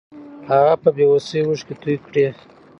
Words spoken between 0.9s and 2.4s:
بې وسۍ اوښکې توې کړې.